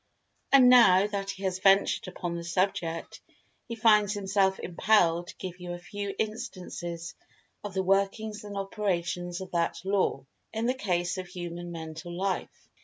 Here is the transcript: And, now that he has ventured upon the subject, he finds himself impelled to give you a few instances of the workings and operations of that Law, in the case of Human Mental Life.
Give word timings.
And, 0.51 0.67
now 0.67 1.05
that 1.05 1.29
he 1.29 1.43
has 1.43 1.59
ventured 1.59 2.07
upon 2.07 2.35
the 2.35 2.43
subject, 2.43 3.21
he 3.67 3.75
finds 3.75 4.13
himself 4.13 4.59
impelled 4.59 5.27
to 5.27 5.35
give 5.37 5.59
you 5.59 5.73
a 5.73 5.77
few 5.77 6.15
instances 6.17 7.13
of 7.63 7.75
the 7.75 7.83
workings 7.83 8.43
and 8.43 8.57
operations 8.57 9.41
of 9.41 9.51
that 9.51 9.85
Law, 9.85 10.25
in 10.53 10.65
the 10.65 10.73
case 10.73 11.19
of 11.19 11.27
Human 11.27 11.71
Mental 11.71 12.11
Life. 12.11 12.67